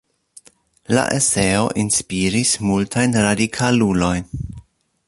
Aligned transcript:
La 0.97 1.03
eseo 1.17 1.67
inspiris 1.83 2.55
multajn 2.71 3.17
radikalulojn. 3.27 4.35